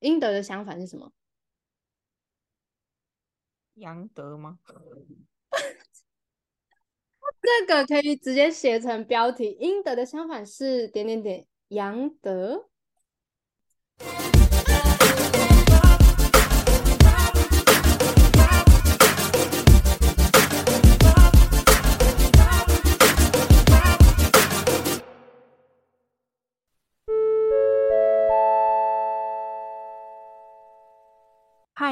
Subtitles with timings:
[0.00, 1.12] 应得的相反是什么？
[3.74, 4.58] 杨德吗？
[7.42, 9.56] 这个可以直接写成标题。
[9.60, 12.68] 应得的相反是点点点，杨德。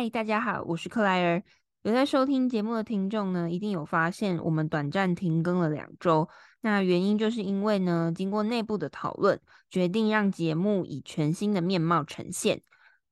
[0.00, 1.42] 嗨，大家好，我是克莱尔。
[1.82, 6.28] 有在收听节目的听众呢，一定有发现我们短暂停更了两周。
[6.60, 12.62] 那原因就是因为呢，经过内部的讨论，决定让节目以全新的面貌呈现。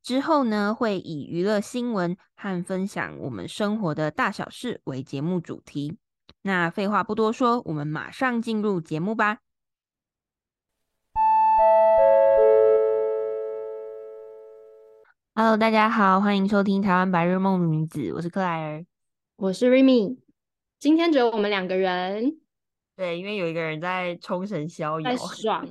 [0.00, 5.98] 之后呢，会以娱乐新闻和分享我们生活的大小事为节目主题。
[6.42, 9.38] 那废话不多说，我们马上进入节目吧。
[15.38, 18.86] Hello，大家好，欢迎收听台湾白日梦女子，我是克莱尔，
[19.36, 20.16] 我是 Remy，
[20.78, 22.40] 今天只有我们两个人。
[22.96, 25.68] 对，因为有一个人在冲绳逍遥，爽。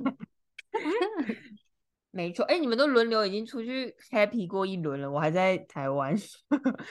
[2.12, 6.14] 没错，哎，你们都轮流已经出去 happy 过一轮了，我还在台湾。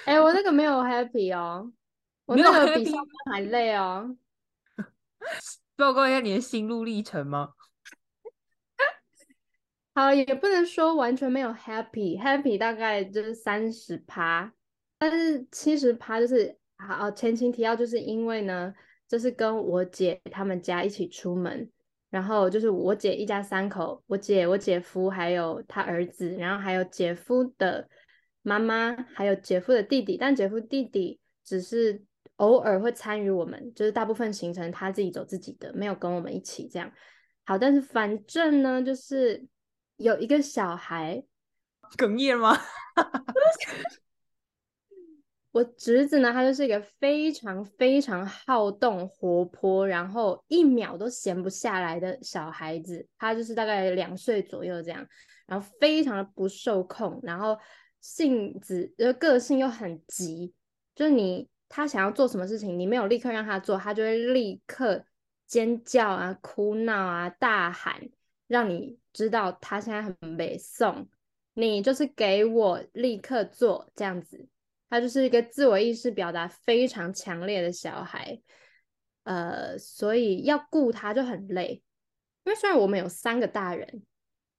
[0.04, 1.72] 哎，我那个没有 happy 哦，
[2.26, 4.18] 我那个比上班还累哦。
[5.78, 7.52] 报告一下你的心路历程吗？
[9.98, 14.54] 好，也不能说完全没有 happy，happy 大概就是三十趴，
[14.98, 17.10] 但是七十趴就是好。
[17.12, 18.74] 前情提要就是因为呢，
[19.08, 21.72] 就是跟我姐他们家一起出门，
[22.10, 27.88] 然后就是我姐一家三口，我姐、我姐夫还有他儿子，然后还有姐夫的
[28.42, 32.04] 妈妈，还有姐夫的弟弟，但姐夫弟弟只是
[32.36, 36.92] 偶尔会参与我们，就是大部分行程他自己走自己的，没有跟我们一起这样。
[37.46, 39.48] 好，但是反正呢，就是。
[39.98, 41.24] 有一个小孩
[41.98, 42.58] 哽咽吗？
[45.52, 53.08] 我侄子呢，他就是一个非常非常好动、活泼，然后一秒都闲不下来的小孩子。
[53.18, 55.08] 他就是大概两岁左右这样，
[55.48, 57.58] 然后非常的不受控，然后
[58.02, 60.54] 性子呃个性又很急，
[60.94, 65.06] 就是你他想要做什么事情，你没有立刻让他做，他就会立刻
[65.48, 68.10] 尖叫啊、哭闹啊、大喊。
[68.48, 71.10] 让你知道他现在很没送，
[71.54, 74.48] 你就是给我立刻做这样子。
[74.90, 78.40] 他就是一个自我意识表达非常强烈的小孩，
[79.24, 81.82] 呃，所以要顾他就很累。
[82.44, 84.04] 因为虽然我们有三个大人，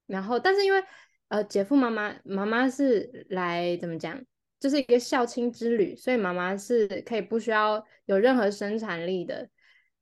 [0.07, 0.83] 然后但是因为
[1.29, 4.21] 呃姐夫妈妈妈妈是来怎么讲，
[4.59, 9.49] 就是一个孝亲之旅，所以妈妈是可以不需要有任何生产力的。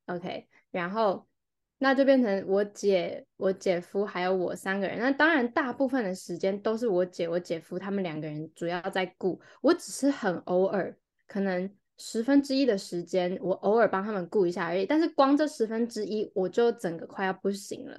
[0.07, 1.29] OK，然后。
[1.85, 4.99] 那就变成我姐、我姐夫还有我三个人。
[4.99, 9.39] 那当然，大部分的时间都是我姐、我姐夫他们两个人主要在顾。
[9.61, 10.97] 我只是很偶尔，
[11.27, 14.87] 可能十分之一的时间，我偶尔帮他们顾一下而已。
[14.87, 17.95] 但是光这十分之一，我就整个快要不行了，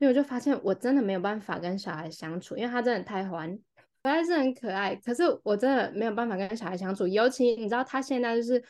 [0.00, 3.56] 因为我就发现我真的没有办法跟小孩相处，因为他真的太欢，
[4.02, 7.06] 可爱是很可爱，可是我真的没有办法跟小孩相处。
[7.06, 8.60] 尤其你知道，他现在就是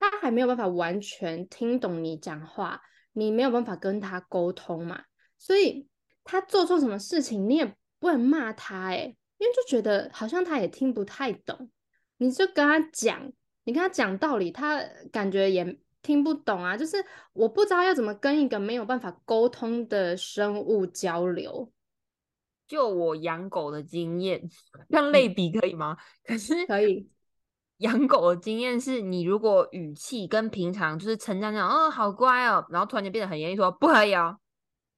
[0.00, 2.82] 他还没有办法完全听懂你讲话。
[3.12, 5.04] 你没有办法跟他沟通嘛，
[5.38, 5.88] 所以
[6.24, 11.70] 他做错什么事情，你也不能骂他哎，因为就觉得好像他也听不太懂，
[12.16, 13.32] 你就跟他讲，
[13.64, 16.76] 你跟他讲道理，他感觉也听不懂啊。
[16.76, 16.96] 就是
[17.32, 21.72] 我不知道要怎么跟一个没有办法沟通的生物交流。
[22.66, 24.40] 就我养狗的经验，
[24.88, 25.96] 像类比可以吗？
[26.24, 27.08] 可是可以。
[27.82, 34.38] 养狗的经验是，你如果语气跟平常就是称赞那样，哦，好乖哦，然后突然间变得很严厉，说不可以哦。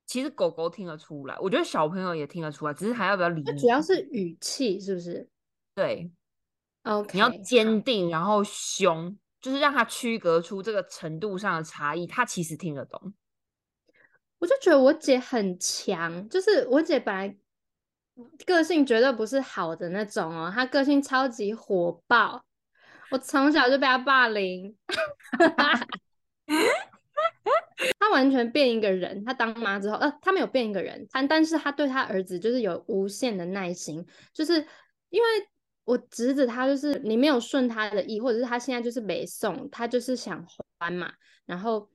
[0.06, 3.42] 其实狗狗听得出来，我觉得小朋友也听得出来，只是还要不要理。
[3.58, 5.26] 主要是语气是不是？
[5.74, 6.10] 对
[6.82, 7.10] ，OK。
[7.14, 13.14] 你要坚定，然后凶，就是让它区隔出这个程度上的差异，它其实听得懂。
[14.40, 17.34] 我就觉得我姐很强，就是我姐本来
[18.44, 22.44] 个性绝对不是好的那种哦，她个性超级火爆。
[23.14, 24.74] 我从小就被他霸凌，
[28.00, 29.24] 他完全变一个人。
[29.24, 34.54] 他当妈之后，呃，他没有变一个人，但但是他对他儿子就是有无限的耐心，就是
[35.10, 35.28] 因为
[35.84, 40.44] 我侄子他就是你没有顺他的意，或者是他现在就是没送，他就是想
[40.80, 41.12] 还嘛。
[41.46, 41.88] 然后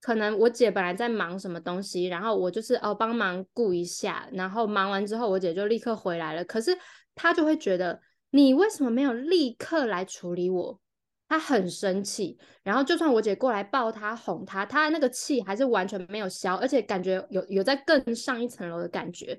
[0.00, 6.78] 可能我姐本来在忙什么东西，然后我就是哦帮忙顾一下，然后忙完之后我姐就立刻回来了，可是
[7.16, 8.00] 他就会觉得。
[8.30, 10.80] 你为什么没有立刻来处理我？
[11.30, 19.38] 他很生气，然后就算我姐过来抱他哄他，他那个气还是完全没有消，而且感觉有有在更上一层楼的感觉。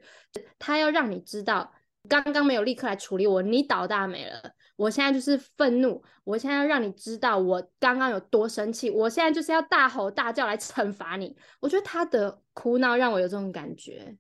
[0.59, 1.73] 他要让你知道
[2.07, 4.39] 刚刚没有立刻来处理我，你倒大霉了。
[4.75, 11.35] 我现在就是愤怒，我现在要让你知道我刚刚有多生气，我现在就是要大吼大叫来惩罚你。
[11.59, 14.15] 我觉得他的哭闹让我有这种感觉，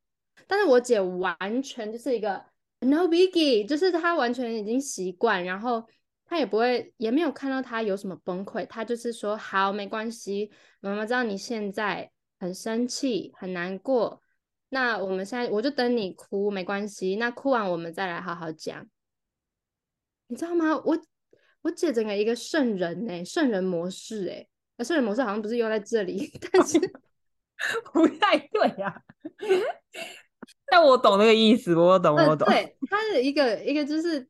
[0.47, 2.43] 但是我姐完全就是一个
[2.81, 5.85] no biggie，就是他完全已经习惯，然后
[6.25, 14.21] 他也不会，也没有看到他有什么崩溃，他就是说好没关系，妈妈知道你现在很生气很难过，
[14.69, 18.87] 那我们现在我就等你哭没关系，那哭完我们再来好好讲。
[20.27, 20.77] 你知道吗？
[20.85, 20.97] 我
[21.61, 24.47] 我姐整个一个圣人呢，圣人模式哎，
[24.77, 26.79] 那圣人模式好像不是用在这里， 但是
[27.91, 29.03] 不太对呀。
[30.71, 32.47] 但我懂那个意思，我懂，我懂。
[32.47, 34.27] 对，他是一个一个就是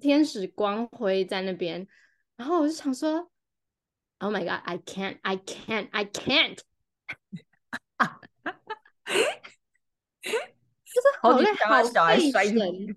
[0.00, 1.86] 天使光辉在那边，
[2.36, 3.30] 然后我就想说
[4.18, 6.58] ，Oh my God，I can't，I can't，I can't，
[10.22, 12.96] 就是好累，好费神。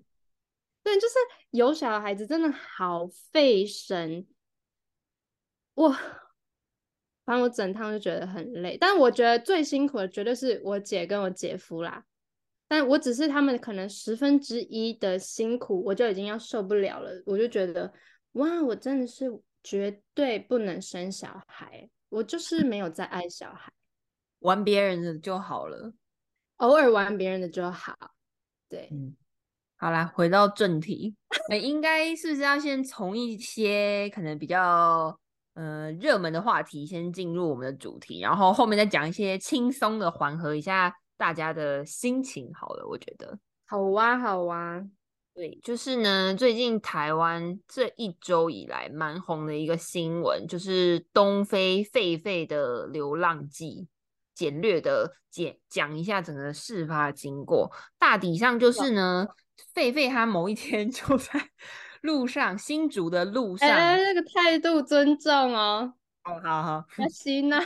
[0.84, 1.14] 对，就是
[1.50, 4.26] 有小孩子真的好费神，
[5.74, 5.88] 我
[7.24, 8.76] 反正我整趟就觉得很累。
[8.80, 12.04] 但我觉得最辛苦的绝对是我姐跟我姐夫啦，
[12.72, 17.10] 但我只是他们可能十分之一的辛苦，我就已经要受不了了。
[17.26, 17.92] 我就觉得
[18.32, 19.26] 哇，我真的是
[19.62, 23.70] 绝对不能生小孩，我就是没有在爱小孩，
[24.38, 25.92] 玩别人的就好了，
[26.56, 27.94] 偶尔玩别人的就好，
[28.70, 28.88] 对。
[28.90, 29.14] 嗯
[29.76, 31.14] 好啦，回到正题，
[31.50, 35.14] 那应该是不是要先从一些可能比较
[35.52, 42.52] 呃热门的话题先进入我们的主题，然后后面再讲一些轻松的，缓和一下大家的心情。
[42.52, 44.84] 好了，我觉得好哇，好哇。
[45.32, 53.86] 对，就是呢，最近台湾这一周以来蛮红的一个新闻，就是东非狒狒的流浪记。
[54.34, 57.70] 简略的简讲一下整个事发经过，
[58.00, 59.28] 大体上就是呢。
[59.72, 61.50] 狒狒他某一天 就在
[62.00, 65.94] 路上，新竹的路上，哎，那个态度尊重哦。
[66.24, 67.58] 哦，好好，开心闹。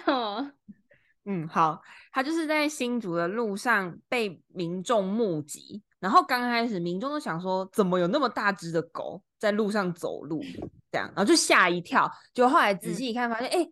[1.26, 1.80] 嗯，好，
[2.12, 10.40] 他就是在新竹的路上被民众目击，然后刚开始民众都想说，怎么有那么大只的狗在路上走路，
[10.90, 13.70] 这样，然后就吓一跳，就后来仔细一看，发现，哎。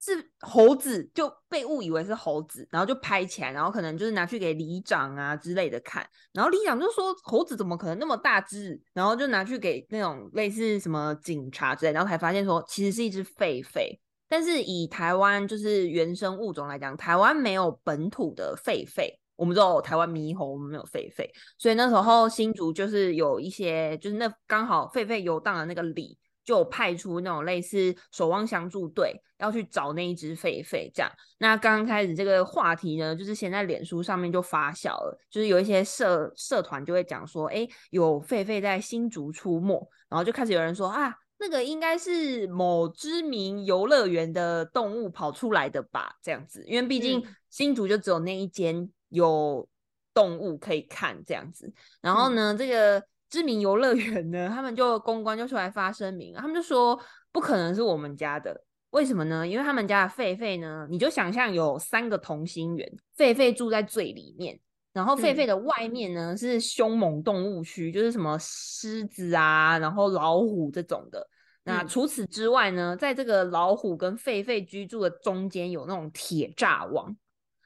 [0.00, 13.98] 是猴子就被误以为是猴子，然后就拍起来，然后可能就是拿去给里长啊之类的看，然后里长就说猴子怎么可能那么大只，然后就拿去给那种类似什么警察之类，然后才发现说其实是一只狒狒，
[14.28, 26.18] 但是以台湾就是原生物种来讲，台湾没有本土的狒狒，我们只有台湾猕猴，我们没有狒狒，所以那时候新竹就是有一些就是那刚好狒狒游荡的那个里。
[26.44, 30.90] 就派出那种类似守望相助队，要去找那一只狒狒。
[30.94, 46.16] 这样，那刚刚开始这个话题呢，就是先在脸书上面就发酵了，就是有一些社社团就会讲说，哎，有狒狒在新竹出没，然后就开始有人说啊，那个应该是某知名游乐园的动物跑出来的吧？
[46.22, 49.68] 这样子，因为毕竟新竹就只有那一间有
[50.12, 51.72] 动物可以看这样子。
[52.00, 53.02] 然后呢，这个。
[53.30, 56.98] 知名游乐园呢，他们就公关就出来发声明，他们就说
[57.30, 59.46] 不可能是我们家的，为什么呢？
[59.46, 64.58] 因为他们家的狒狒呢，你就想象有三个同心圆，狒狒住在最里面，
[64.98, 71.26] 然后狒狒的外面呢是凶猛动物区，就是什么狮子啊，然后老虎这种的。
[71.62, 77.16] 那除此之外呢，在这个老虎跟狒狒居住的中间有那种铁栅网，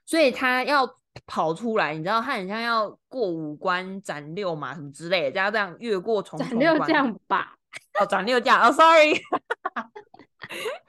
[0.04, 0.98] 所以它要。
[1.26, 7.54] 跑出来，你知道他很像要过五关斩六马什么之类的，加这样越过重重斩六这样吧？
[8.00, 9.12] 哦，斩六这样哦，sorry。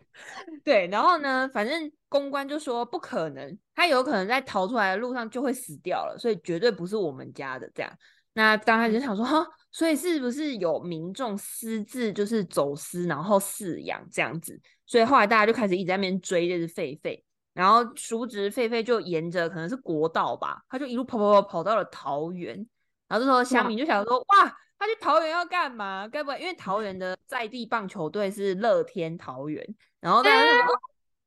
[0.63, 7.91] 对，然后呢，反正公关就说不可能，他有可能在逃出来的路上就会死掉了，所以绝对不是我们家的这样。
[8.33, 14.59] 那刚开始想说哈，所以是不是有民众私自就是走私然后饲养这样子？
[14.85, 17.21] 所以后来大家就开始一直在那边追这只狒狒。
[17.53, 22.55] 然后，叔侄狒狒就沿着可能是国道吧，他就一路跑跑跑跑到了桃园。
[23.07, 26.05] 然后这时候乡民就想说：“哇，他去桃园要干嘛？
[26.09, 29.65] 该不会因为桃园的在地棒球队是乐天桃园？
[30.01, 30.75] 然后大家想说，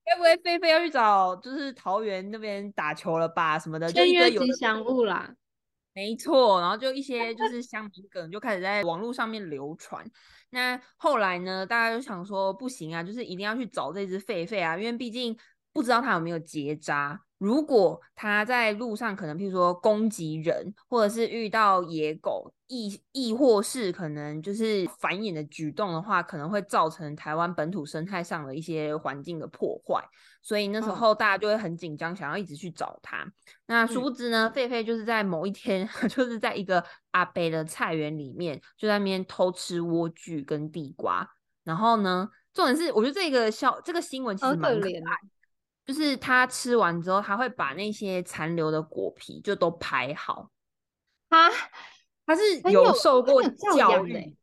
[0.05, 3.59] 该不会狒狒要去找就是桃园那边打球了吧？
[3.59, 5.35] 什么的，就一堆吉祥物啦。
[5.95, 10.05] 没错，然后就一些就是乡民梗就开始在网络上面流传。
[10.51, 15.35] 那后来呢，大家就想说不行啊，就是一定要去找这只狒狒啊，因为毕竟。
[15.77, 17.21] 不知道他有没有结扎。
[17.39, 30.03] 如果他在路上可能，譬如说攻击人，或者是遇到野狗，亦亦或是可能就是繁衍的举动的话，可能会造成台湾本土生态上的一些环境的破坏。
[30.41, 33.31] 所以那时候大家就会很紧张，想要一直去找他。
[33.67, 41.29] 那殊不知呢，狒狒就是在某一天， 就是在一个阿北的菜园里面，就在那边偷吃莴苣跟地瓜。
[41.65, 44.93] 然后呢，重点是我觉得这个消这个新闻其实蛮可爱。
[45.87, 50.51] 就是他吃完之后，他会把那些残留的果皮就都排好。
[51.31, 51.51] 他
[52.27, 53.43] 他是有受过
[53.75, 54.37] 教育。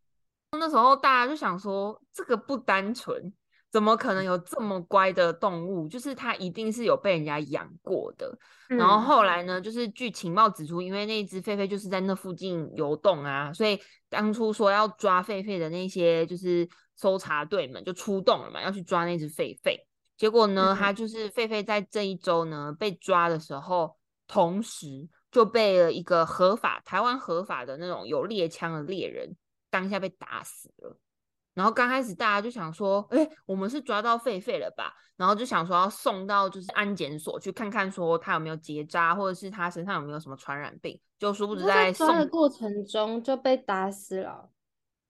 [0.52, 3.34] 那时候大家就想说，这个不单纯，
[3.72, 5.88] 怎么可能有这么乖的动物？
[5.88, 8.38] 就是它一定是有被人家养过的。
[8.68, 19.76] 然后后来呢，就是据情报指出，因为那只狒狒就是在那附近游动啊，所以当初说要抓狒狒的那些就是搜查队们就出动了嘛，要去抓那只狒狒。
[20.16, 23.96] 结果呢，他就是狒狒在这一周呢被抓的时候，
[24.28, 29.36] 同时就被了一个合法台湾合法的那种有猎枪的猎人
[29.70, 30.98] 当下被打死了。
[31.54, 34.94] 然后刚开始大家就想说，哎，我们是抓到狒狒了吧？
[35.16, 41.00] 然后就想说要送到就是安检所去看看，说他有没有结扎，或者是他身上有没有什么传染病。
[41.20, 44.50] 就殊不知在送的过程中就被打死了。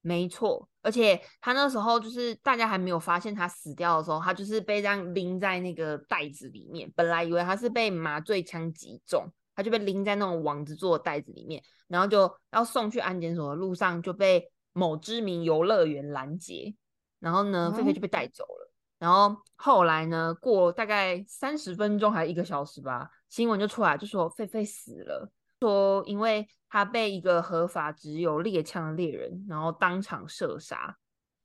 [0.06, 6.92] 没错，而且他那时候就是大家还没有发现他死掉的时候，他就是被这样拎在那个袋子里面。
[6.94, 16.76] 本来以为他是被麻醉枪击中，他就被拎在那种网子做的袋子里面，然后就要送去安检所的路上就被某知名游乐园拦截，
[17.20, 18.74] 然后呢，菲菲就被带走了。
[19.00, 25.32] 然后后来呢，过大概三十分钟还一个小时吧，新闻就出来就说狒狒死了。
[25.64, 30.98] 说，因为他被一个合法只有猎枪的猎人，然后当场射杀，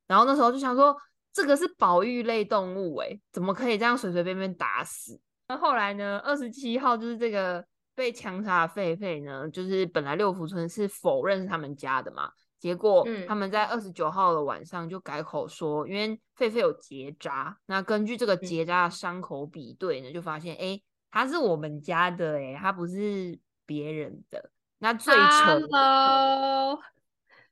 [0.08, 0.96] 然后那时候就想说，
[1.32, 5.20] 这个是保育类动物，哎，怎么可以这样随随便便打死？
[5.46, 6.18] 那后来呢？
[6.25, 23.38] 二十七号就是这个被枪杀的狒狒呢，就是本来六福村是否认是他们家的嘛，结果他们在二十九号的晚上就改口说，因为狒狒有结扎，那根据这个结扎的伤口比对呢，就发现，哎，它是我们家的，哎，它不是。
[23.68, 24.50] 别人的。
[24.78, 26.78] 那最丑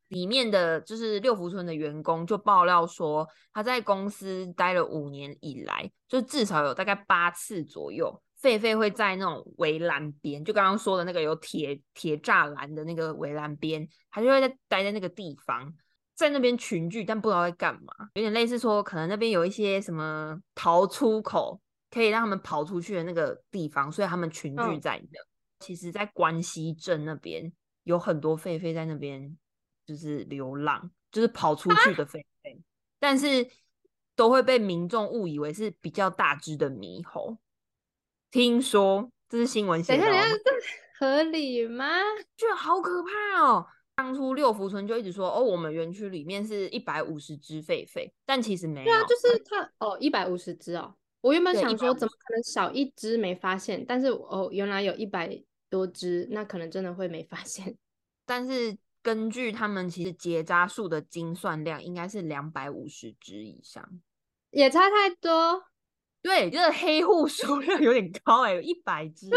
[0.09, 15.75] 里面的就是六福村的员工就爆料说，他在公司待了五年以来，就至少有大概八次左右，狒狒会在那种围栏边，就刚刚说的那个有铁铁栅栏的那个围栏边，他就会在待在那个地方，
[16.15, 25.19] 在那边群聚，但不知道在干嘛，有点类似说，可能那边有一些什么逃出口，可以让他们跑出去的那个地方，所以他们群聚在那。
[25.59, 27.53] 其实，在关西镇那边
[27.85, 29.37] 有很多狒狒在那边，
[29.87, 32.61] 就是流浪，就是跑出去的狒狒，
[32.99, 33.49] 但是
[34.15, 37.39] 都会被民众误以为是比较大只的猕猴。
[38.31, 40.53] 听说这是新闻写的，等一下，这
[40.99, 41.87] 合理吗？
[42.37, 43.67] 觉得好可怕哦！
[43.95, 48.85] 当初六福村就一直说，哦，我们园区里面是一百五十只狒狒，但其实没有。
[48.85, 50.95] 对啊，就是它哦，一百五十只哦。
[51.27, 53.85] 我原本想说，怎么可能少一只没发现？
[53.85, 55.29] 但是哦，原来有一百
[55.69, 57.77] 多只，那可能真的会没发现。
[58.25, 63.85] 但是根据他们其实结扎数的精算量，应该是两百五十只以上，
[64.53, 65.65] 也差太多。
[66.23, 69.29] 对，就是黑户数量有点高哎，有一百只。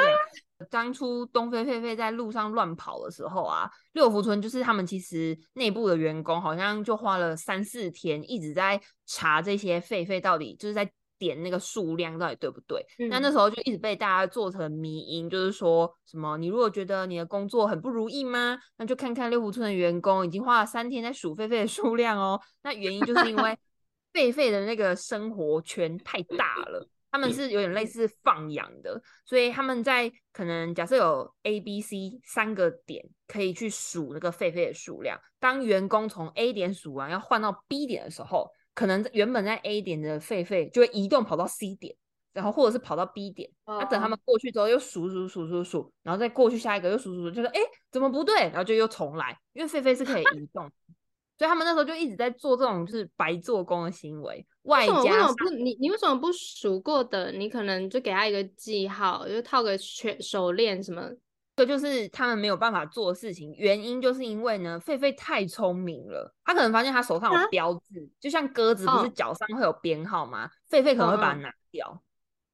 [0.69, 10.87] 当初东非狒狒在路上乱跑的时候啊，六福村就是他们其实内部的员工好像就花了三四天一直在查这些狒狒到底就是在。
[11.19, 12.83] 点那个数量到底对不对？
[13.09, 18.57] 那那时候就一直被大家做成迷因，就是说什么你如果觉得你的工作很不如意吗？
[18.77, 22.39] 那就看看六福村的员工已经花了三天在数狒狒的数量哦。
[22.63, 23.55] 那原因就是因为
[24.13, 35.19] 狒狒的那个生活圈太大了，他们是有点类似放养的，所以他们在可能假设有 A、B、C 三个点可以去数那个狒狒的数量。
[35.39, 38.49] 当员工从 A 点数完要换到 B 点的时候。
[38.79, 41.93] 可能原本在 A 点的狒狒就会移动跑到 C 点，
[42.31, 47.59] 然后或者是跑到 B 点，那等他们过去之后又数数数数数，然后再过去下一个又数数数，就说哎
[47.91, 50.71] 怎么不对，然后就又重来，因为狒狒是可以移动，
[51.37, 54.47] 所以他们那时候就一直在做这种就是白做工的行为。
[54.61, 57.33] 外加不你你为什么不数过的？
[57.33, 61.11] 你可能就给他一个记号，就套个圈手链什么。
[61.59, 70.49] 这就是他们没有办法做的事情，原因就是因为呢，狒狒太聪明了，他可能发现他手上有标志，就像鸽子不是脚上会有编号吗？
[70.69, 72.01] 狒狒可能会把它拿掉。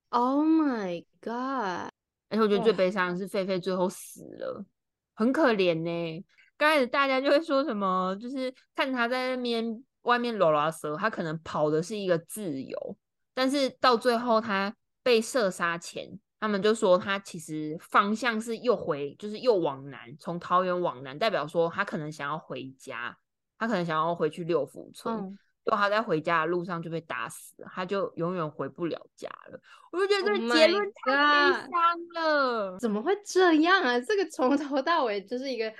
[0.09, 1.91] Oh my god！
[2.29, 4.65] 而且我觉得最悲伤的是狒狒最后死了，
[5.13, 6.25] 很可怜呢。
[6.57, 12.97] 刚开始大家就会说什么，就是看他在那边外面拉拉蛇，他可能跑的是一个自由，
[13.35, 23.17] 但是到最后他被射杀前，他们就说他其实方向是又回，就是又往南，从桃园往南，代表说他可能想要回家，
[23.57, 25.37] 他可能想要回去六福村。
[25.65, 29.59] 就他在回家的路上就被打死了，他就永远回不了家了。
[29.91, 31.71] 我就觉得这个结论太悲伤
[32.13, 33.99] 了，怎么会这样啊？
[33.99, 35.73] 这个从头到尾就是一个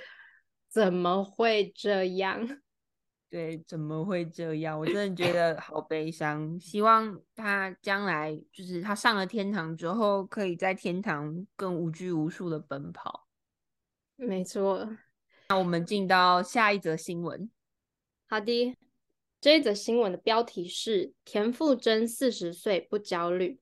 [0.72, 2.40] 怎么会这样？
[3.36, 4.80] 对，怎么会这样？
[4.80, 6.58] 我真的觉得好悲伤。
[6.58, 13.28] 希望他将来就是他上了天堂之后，可以在天堂更无拘无束的奔跑。
[14.16, 14.88] 没错。
[15.50, 17.52] 那我们进到下一则新闻。
[18.30, 18.74] 好的。
[19.42, 23.60] 这一则新闻的标题是田馥甄四十岁不焦虑，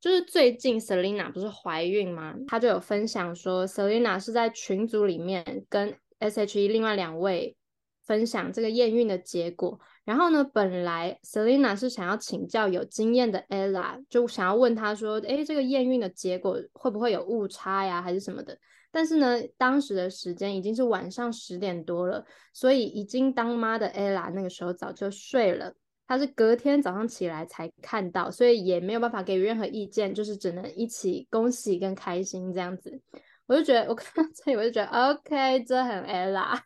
[0.00, 2.34] 就是最近 Selina 不是怀孕吗？
[2.48, 7.56] 她就有分享说，Selina 是在群组里面跟 SHE 另外两位
[8.04, 9.78] 分享这个验孕的结果。
[10.04, 18.58] 然后呢，本来 Selina 是想要请教有经验的 Ella，就想要问她说，哎，这个验孕的结果会不会有误差呀，还是什么的？
[18.90, 25.72] 但是呢，当时的时间已经是晚上十点多了，所以已经当妈的 Ella 那个时候早就睡了。
[26.06, 33.00] 她是隔天早上起来才看到，所以也没有办法给予任何意见，就是只能一起恭喜跟开心这样子。
[33.46, 36.60] 我就觉得，我看到这里我就觉得，OK，这很 Ella。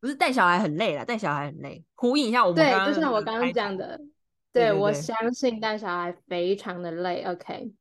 [0.00, 1.84] 不是带小孩很累了，带小孩很累。
[1.94, 4.00] 呼应一下我们对，就像我刚刚讲的，
[4.52, 7.24] 对我相信带小孩非常的累。
[7.24, 7.72] OK。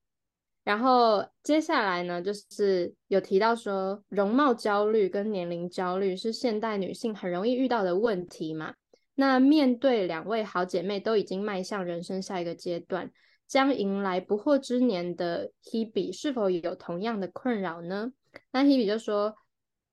[0.63, 8.73] 然后接下来呢，就是有提到说，容貌焦虑跟年龄焦虑是现代女性很容易遇到的问题嘛。
[9.15, 13.09] 那面对两位好姐妹都已经迈向人生下一个阶段，
[13.47, 18.11] 将迎来不惑之年的 Hebe 是否有同样的困扰呢？
[18.51, 19.35] 那 Hebe 就说，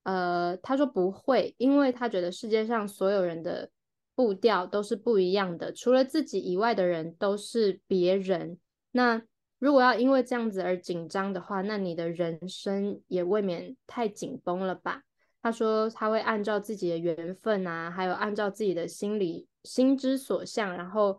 [0.05, 3.69] 呃，他说不会，因为他觉得世界上所有人的
[4.15, 8.59] 步调都是不一样的，除了自己以外的人都是别人。
[8.93, 9.21] 那
[9.59, 15.03] 如果要因为这样子而紧张的话，那你的人生也未免太紧绷了吧？
[15.43, 21.19] 他说他会按照自己的缘分啊，还有按照自己的心理心之所向，然后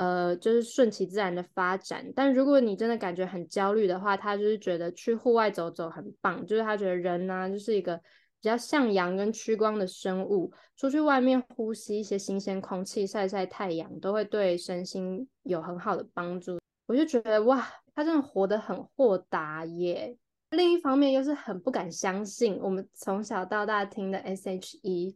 [0.00, 2.10] 呃，就是顺其自然的发展。
[2.16, 16.58] 但如果你真的感觉很焦虑的话，他就是觉得去户外走走很棒，就是他觉得人呢就是一个比较向阳跟趋光的生物，出去外面呼吸一些新鲜空气，晒晒太阳，都会对身心有很好的帮助。
[16.86, 20.16] 我就觉得哇，他真的活得很豁达耶。
[20.52, 25.14] 另一方面又是很不敢相信，我们从小到大听的 S.H.E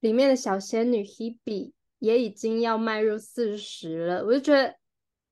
[0.00, 4.24] 里面的小仙女 Hebe 也已经要迈入四十了。
[4.24, 4.76] 我就觉得，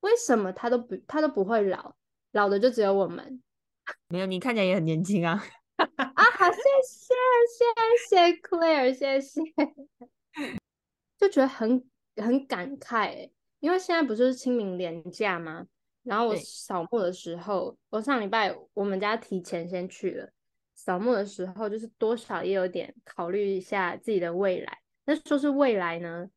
[0.00, 1.94] 为什么他都不他都不会老，
[2.32, 3.42] 老的就只有我们。
[4.08, 5.44] 没有，你看起来也很年轻啊。
[5.76, 7.14] 啊，好，谢谢
[7.58, 9.40] 谢谢 Claire，谢谢。
[11.18, 13.30] 就觉得很很感慨。
[13.60, 15.66] 因为现在不是清明连假吗？
[16.02, 20.30] 然后我扫墓的时候，我上礼拜我们家提前先去了。
[20.74, 24.78] 扫墓的时候，就是多少也有点考虑一下自己的未来。
[25.04, 26.28] 那说是未来呢，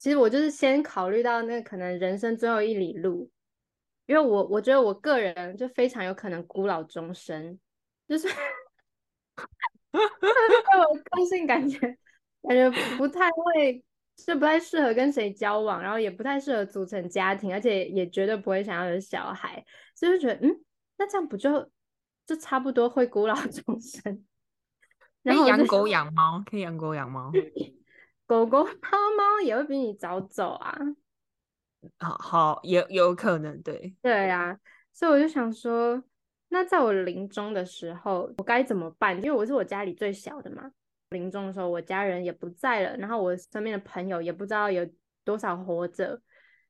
[0.00, 3.30] 其实我就是先考虑到那可能人生最后一里路，
[4.06, 7.60] 因为我我觉得我个人就非常有可能孤老终生，
[8.08, 8.26] 就是
[9.92, 9.92] 我
[11.16, 11.78] 个性感觉
[12.42, 13.84] 感觉不太会。
[14.26, 20.62] 就不太适合跟谁交往，然后也不太适合组成家庭，而且也绝对不会想要有小孩，所以就觉得，嗯，
[20.98, 21.70] 那这样不就
[22.26, 24.22] 就差不多会孤老 终生？
[25.24, 27.32] 可以养狗养猫，可以养狗养猫，
[28.30, 28.70] 狗狗猫
[29.18, 30.78] 猫也会比你早走啊。
[31.98, 34.56] 好好，有有可能，对对啊，
[34.92, 36.00] 所以我就想说，
[36.50, 39.16] 那在我临终的时候，我该怎么办？
[39.16, 40.70] 因为我是我家里最小的嘛。
[41.08, 44.88] 临终的时候，我家人也不在了，然后我身边的朋友也不知道有
[45.24, 46.22] 多少活着，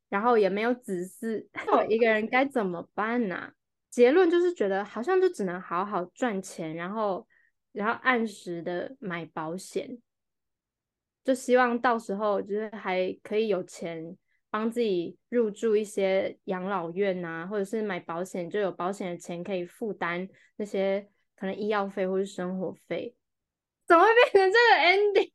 [0.08, 1.46] 然后也没有子嗣，
[1.76, 3.52] 我一个人该怎么办呢？
[3.90, 7.28] 结论就是觉得好像就只能好好赚钱，然后
[7.72, 9.98] 然后按时的买保险，
[11.22, 14.16] 就希望到时候就是还可以有钱
[14.50, 21.06] 帮自己入住一些养老院啊，或者是买保险，就有保险的钱可以负担那些
[21.36, 23.14] 可能医药费或是生活费。
[23.86, 25.30] 怎么会变成这个 ending？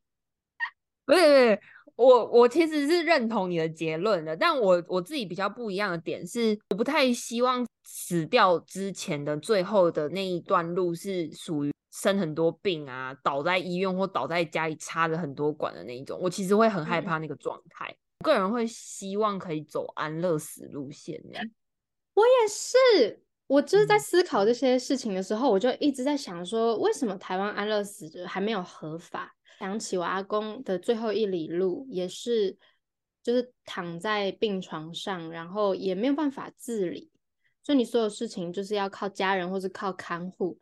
[1.06, 1.60] 不是不是，
[1.94, 17.88] 我我其实是认同你的结论的，但我我自己比较不一样的点是，我不太希望死掉之前的最后的那一段路是属于生很多病啊，倒在医院或倒在家里插着很多管的那一种，我其实会很害怕那个状态。
[18.20, 21.20] 我个人会希望可以走安乐死路线。
[22.14, 23.22] 我也是。
[23.48, 29.32] 我就是在思考这些事情的时候，我就一直在想说，为什么台湾安乐死还没有合法？
[29.60, 32.58] 想起我阿公的最后一里路，也是
[33.22, 37.08] 就是躺在病床上，然后也没有办法自理，
[37.62, 40.58] 所以你所有事情就是要靠家人或是靠看护。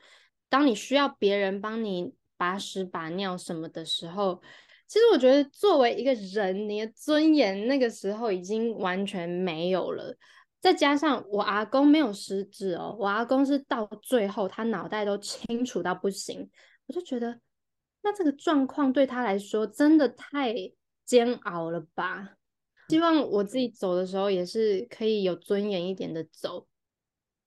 [0.48, 4.40] 当你需要别人帮你把屎把尿什么的时候，
[4.87, 10.16] 其实我觉得作为一个人，你的尊严那个时候已经完全没有了。
[10.61, 16.48] 再加上我阿公没有失智哦，我阿公是到最后他脑袋都清楚到不行，
[16.87, 17.38] 我就觉得
[18.02, 20.54] 那这个状况对他来说真的太
[21.04, 22.37] 煎熬了吧。
[22.88, 26.66] 希望我自己走的时候也是可以有尊严一点的走，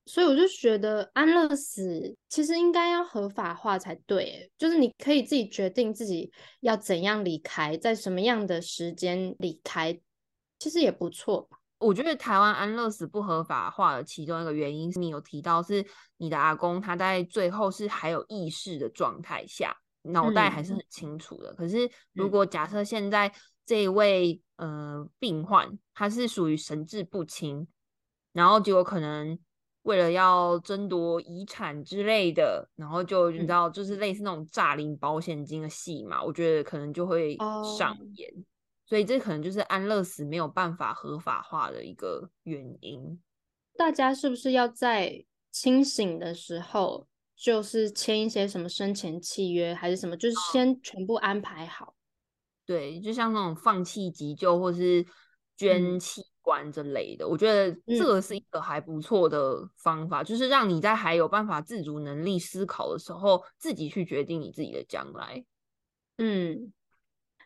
[0.07, 9.99] 所以我就觉得安乐死其实应该要合法化才对，就是你可以自己决定自己要怎样离开，在什么样的时间离开，
[10.57, 11.57] 其实也不错吧。
[11.79, 15.85] 我觉得台湾安乐死不合法化的其中一个原因是你有提到，是
[16.17, 21.53] 你的阿公他在最后是还有意识的状态下，脑袋还是很清楚的。
[21.53, 23.31] 可是如果假设现在
[23.65, 27.67] 这一位呃病患他是属于神志不清，
[28.33, 29.37] 然后就有可能
[29.87, 37.37] 为了要争夺遗产之类的，然后就你知道就是类似那种诈领保险金的戏嘛，我觉得可能就会
[37.77, 38.29] 上演。
[38.85, 43.17] 所以这可能就是安乐死没有办法合法化的一个原因。
[43.77, 51.95] 大家是不是要在清醒的时候，就是签一些什么生前契约，还是什么，就是先全部安排好？
[52.65, 55.05] 对，就像那种放弃急救或是
[55.55, 65.43] 捐器官之类的，我觉得这个是一个还不错的方法，就是让你在还有办法自主能力思考的时候，自己去决定你自己的将来。
[66.17, 66.71] 嗯。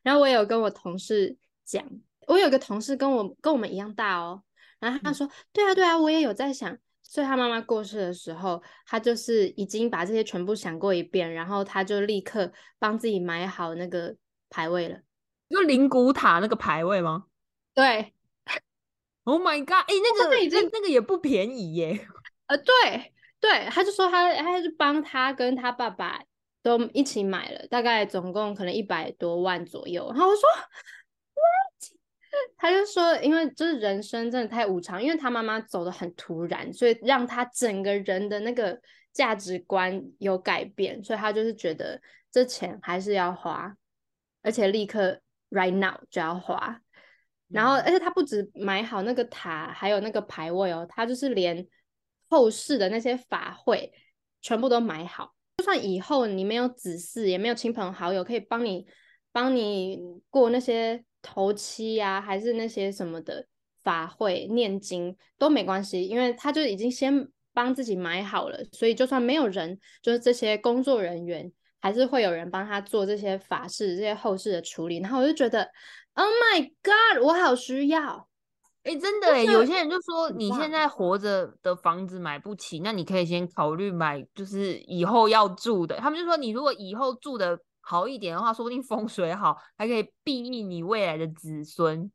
[0.03, 1.35] 然后我也有跟我同事
[1.65, 1.83] 讲，
[2.27, 4.43] 我有个同事跟我跟我们一样大哦，
[4.79, 14.15] 然后他说，对啊对啊，我也有在想，所以他妈妈过世的时候，他就是已经把这些全部想过一遍，然后他就立刻帮自己买好那个
[14.49, 14.99] 牌位了，
[15.49, 17.25] 就灵骨塔那个牌位吗？
[17.73, 18.13] 对
[19.23, 22.07] ，Oh my god，哎，那个那那个也不便宜耶，
[22.47, 26.21] 呃，对对，他就说他他就帮他跟他爸爸。
[26.63, 30.07] 都一起买了，大概总共可能一百多万左右。
[30.11, 30.43] 然后我说
[31.33, 32.53] ，what？
[32.55, 38.79] 他就说，因为就是人生真的太无常，因为他妈妈走的很突然，所以让他整个人的那个
[39.11, 41.99] 价值观有改变，所以他就是觉得
[42.31, 43.75] 这钱还是要花，
[44.43, 46.79] 而且立刻 right now 就要花。
[47.51, 51.67] 然后，而且他不止买好那个塔，还有那个牌位哦，他就是连
[52.29, 53.91] 后世的那些法会
[54.41, 55.33] 全部都买好。
[55.57, 58.87] 就算以后你没有子嗣，也没有亲朋好友可以帮你
[59.31, 63.45] 帮你过那些头七呀，还是那些什么的
[63.83, 74.97] 法会念经都没关系，因为他就已经先帮自己买好了，所以就算没有人，就是这些工作人员还是会有人帮他做这些法事、这些后事的处理。
[74.97, 75.69] 然后我就觉得
[76.15, 78.27] ，Oh my God，我好需要。
[78.83, 85.97] 哎，真的哎，有些人就说你现在活着的房子买不起，那你可以先考虑买，就是以后要住的。
[85.97, 92.11] 他们就说你如果以后住的好一点的话，说不定风水好，还可以庇佑你未来的子孙。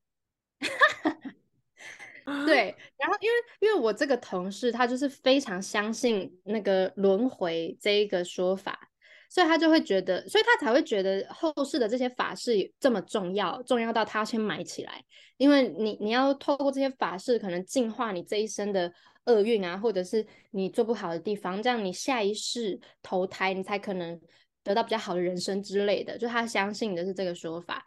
[2.44, 8.88] 对，然后因为因为我这个同事他就是非常相信那个轮回这一个说法。
[9.36, 15.04] 所以他就会觉得，所以他才会觉得后世的这些法事这么重要，重要到他先买起来。
[15.36, 18.90] 因为你你要透过这些法事，可能净化你这一生的
[19.26, 24.18] 厄运啊，或者是你做不好的地方，这样你下一世投胎，你才可能
[24.62, 26.16] 得到比较好的人生之类的。
[26.16, 27.84] 就他相信的是这个说法。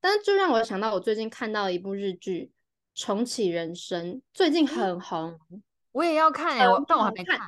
[0.00, 2.52] 但是就让我想到，我最近看到一部日剧
[3.02, 5.36] 《重启人生》，最近很红，
[5.90, 7.40] 我也要看哎，但我还没看。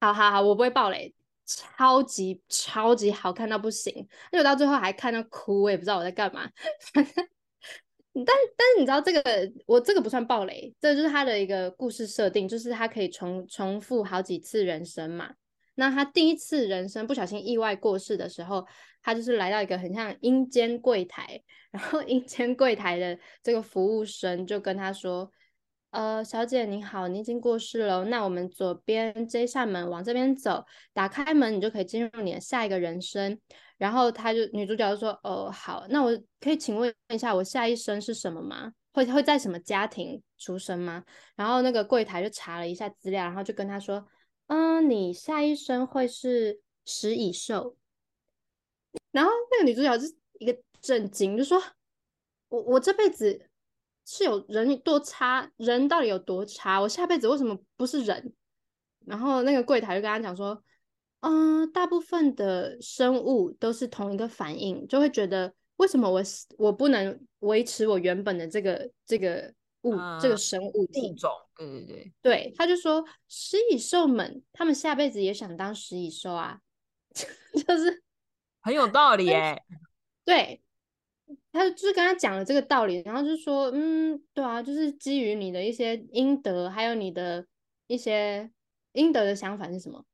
[0.00, 1.12] 好好好，我不会爆雷。
[1.46, 6.50] 超级超级好看到不行，因为我到最后还看到哭，我也不知道我在干嘛。
[8.12, 9.22] 但但是你知道这个，
[9.66, 15.30] 我这个不算暴雷，这就是他的一个故事设定，就是他可以重重复好几次人生嘛。
[15.74, 18.66] 那他第一次人生不小心意外过世的时候，
[19.02, 25.30] 他就是来到一个很像阴间柜台，然后 阴间柜台的这个服务生就跟他说。
[25.96, 28.04] 呃，小姐您好，您已经过世了。
[28.04, 33.40] 那我们左边这一扇门往这边走，打开门，你就可以进入你的下一个人生。
[33.78, 38.70] 然后他就女主角就说：“哦，好，那我可以请问一下，我下一生是什么吗？
[38.92, 41.02] 会会在什么家庭出生吗？”
[41.34, 44.06] 然后那个柜台就查了一下资料，然后就跟他说
[44.48, 47.74] ：“嗯，你下一生会是食蚁兽。”
[49.12, 51.58] 然后那个女主角是一个震惊，就说
[52.50, 53.48] ：“我我这辈子。”
[54.06, 56.80] 是有人多差，人到底有多差？
[56.80, 58.32] 我下辈子为什么不是人？
[59.04, 60.62] 然后那个柜台就跟他讲说，
[61.20, 66.22] 嗯，大部分的生物都是同一个反应，就会觉得为什么我
[66.56, 71.30] 我不能维持我原本的这个这个物这个生物体种？
[71.56, 76.60] 对对对，对，他就说食蚁兽们，他们下辈子也想当食蚁兽啊，
[77.14, 78.02] 就是
[78.60, 79.62] 很有道理耶。
[80.24, 80.60] 对，
[81.56, 87.46] 他就是跟他讲了这个道理，然后就说，嗯，对啊，就是基于你的一些应得，还有你的
[87.86, 88.50] 一些
[88.92, 90.04] 应得的想法是什么？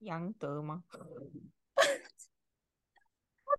[0.00, 0.84] 阳德吗？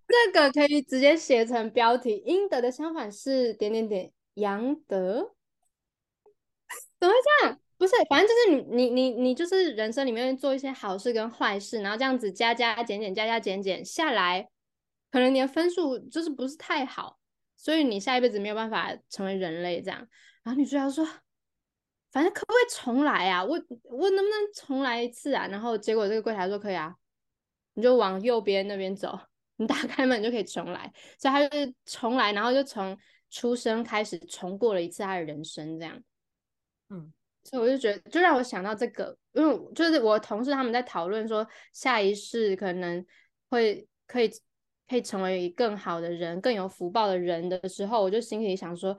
[0.07, 4.11] 这个可以直接写成标题，应得的相反是点点点。
[4.35, 5.35] 阳德，
[6.99, 7.59] 怎么会这样？
[7.77, 14.49] 不是，反正就是你你你你就是人生里面做一些好事跟坏事，然后这样子加加减减加加减减下来，
[15.12, 17.19] 可能你的分数就是不是太好，
[17.56, 20.00] 所以你下一辈子没有办法成为人类这样。
[20.43, 21.06] 然后女主角说，
[22.12, 23.43] 反正可不可以重来啊？
[23.43, 25.48] 我我能不能重来一次啊？
[25.48, 26.95] 然后结果这个柜台说可以啊，
[27.74, 29.19] 你就往右边那边走，
[29.58, 30.91] 你打开门就可以重来。
[31.17, 32.98] 所以他就是重来，然后就从。
[33.32, 36.02] 出生开始重过了一次他的人生，这样，
[36.89, 43.06] 嗯，所以我就觉得，就让我想到这个，因为就是我同事他们在讨论说下一世可能
[43.48, 44.32] 会可以
[44.89, 48.97] 可以成为更好的人、更有福报的人的时候，我就心里想说，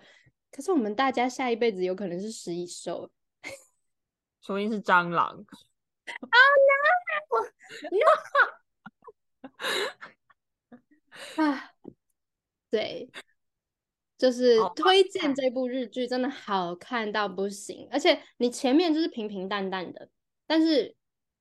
[0.53, 3.11] 可是我们大家下一辈子有可能是食蚁兽，
[4.41, 5.45] 说不定是蟑螂。
[6.21, 6.31] Oh
[11.37, 11.43] no！
[11.43, 11.73] 啊，
[12.71, 13.11] 对。
[14.19, 20.11] 就是推荐这部日剧，真的好看到不行，而且你前面就是平平淡淡的，
[20.47, 20.95] 但是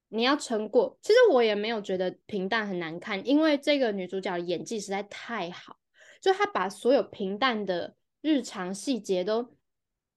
[0.10, 0.98] 你要撑过。
[1.02, 5.78] 其实我也没有觉得平淡很难看，因为这个女主角演技实在太好，
[6.22, 9.56] 就她把所有平淡的日常细节都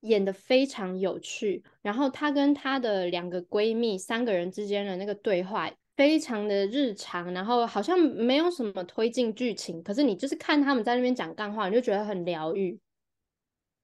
[0.01, 1.63] 演得非常有趣。
[1.81, 5.71] 然后她跟她的两个闺蜜三个人之间的那个对话。
[5.95, 12.81] 非常的日常，然后好像没有什么推进剧情，可是你就是看他们在那边讲干话，你就觉得很疗愈。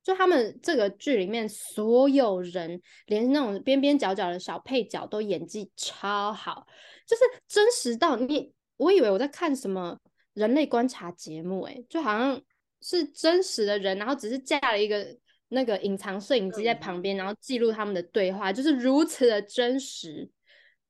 [0.09, 6.67] 就他们这个剧里面所有人，连那种边边角角的小配角都演技超好，
[7.07, 9.99] 就是真实到你，我以为我在看什么
[10.33, 12.41] 人类观察节目，哎，就好像
[12.81, 15.07] 是真实的人，然后只是架了一个
[15.49, 20.31] 那个隐藏摄影机在旁边，然后记录他们的对话，就是如此的真实，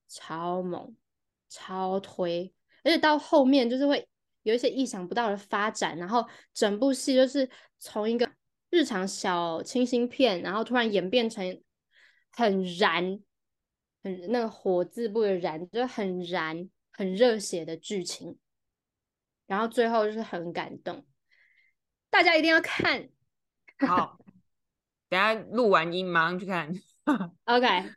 [0.07, 0.94] 超猛。
[1.50, 2.52] 超推，
[2.85, 4.07] 而且到后面就是会
[4.42, 8.31] 有一些意想不到的发展，然后整部戏就是从一个
[8.70, 11.62] 日常小清新片，然后突然演变成
[12.31, 13.20] 很燃，
[14.02, 18.38] 很那个火字部的燃，就很燃、很热血的剧情，
[19.46, 21.07] 然后最后就是很感动，
[22.11, 23.09] 大家一定要看。
[23.87, 24.18] 好，
[25.09, 26.72] 等下录完音马上去看。
[27.44, 27.94] OK，